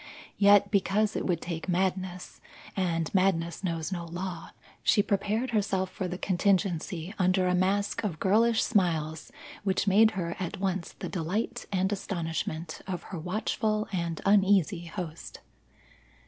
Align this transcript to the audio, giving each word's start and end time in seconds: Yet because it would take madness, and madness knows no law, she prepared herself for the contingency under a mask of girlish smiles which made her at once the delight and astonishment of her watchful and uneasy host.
Yet 0.39 0.71
because 0.71 1.15
it 1.15 1.27
would 1.27 1.41
take 1.41 1.69
madness, 1.69 2.41
and 2.75 3.13
madness 3.13 3.63
knows 3.63 3.91
no 3.91 4.05
law, 4.05 4.49
she 4.81 5.03
prepared 5.03 5.51
herself 5.51 5.91
for 5.91 6.07
the 6.07 6.17
contingency 6.17 7.13
under 7.19 7.45
a 7.45 7.53
mask 7.53 8.03
of 8.03 8.19
girlish 8.19 8.63
smiles 8.63 9.31
which 9.63 9.85
made 9.85 10.09
her 10.17 10.35
at 10.39 10.57
once 10.59 10.93
the 10.93 11.07
delight 11.07 11.67
and 11.71 11.91
astonishment 11.91 12.81
of 12.87 13.03
her 13.13 13.19
watchful 13.19 13.87
and 13.93 14.21
uneasy 14.25 14.85
host. 14.85 15.41